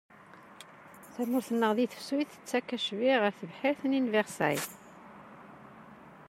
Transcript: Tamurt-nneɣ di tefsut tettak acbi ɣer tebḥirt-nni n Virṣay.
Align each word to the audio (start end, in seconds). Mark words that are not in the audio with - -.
Tamurt-nneɣ 1.13 1.71
di 1.77 1.85
tefsut 1.87 2.29
tettak 2.31 2.67
acbi 2.75 3.11
ɣer 3.21 3.31
tebḥirt-nni 3.39 3.99
n 4.01 4.11
Virṣay. 4.13 4.57